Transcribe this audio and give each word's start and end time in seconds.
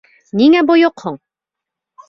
Ниңә 0.39 0.63
бойоҡһоң? 0.71 1.21